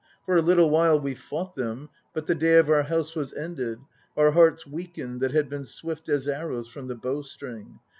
[0.25, 3.81] For a little while we fought them, But the day of our House was ended,
[4.17, 7.77] Our hearts weakened That had been swift as arrows from the bowstring.